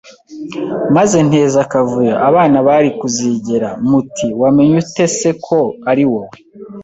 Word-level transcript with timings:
maze 0.95 1.17
nteza 1.27 1.57
akavuyo 1.65 2.13
abana 2.29 2.57
bari 2.67 2.89
kuzigera. 2.99 3.69
Muti 3.89 4.27
wamenye 4.41 4.73
ute 4.83 5.05
se 5.17 5.29
ko 5.45 5.59
ari 5.91 6.03
wowe 6.11 6.37